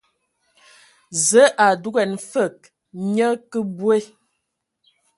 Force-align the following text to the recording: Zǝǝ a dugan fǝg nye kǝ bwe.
Zǝǝ 1.27 1.45
a 1.65 1.67
dugan 1.81 2.11
fǝg 2.29 2.55
nye 3.13 3.27
kǝ 3.51 3.59
bwe. 3.77 3.97